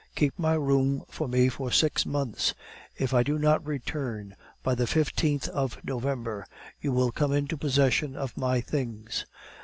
Keep 0.15 0.39
my 0.39 0.55
room 0.55 1.03
for 1.09 1.27
me 1.27 1.47
for 1.47 1.71
six 1.71 2.07
months. 2.07 2.55
If 2.97 3.13
I 3.13 3.21
do 3.21 3.37
not 3.37 3.63
return 3.63 4.35
by 4.63 4.73
the 4.73 4.87
fifteenth 4.87 5.47
of 5.49 5.77
November, 5.85 6.47
you 6.81 6.91
will 6.91 7.11
come 7.11 7.31
into 7.31 7.55
possession 7.55 8.15
of 8.15 8.35
my 8.35 8.61
things. 8.61 9.27